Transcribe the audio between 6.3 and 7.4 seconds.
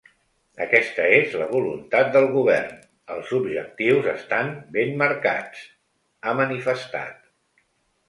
manifestat.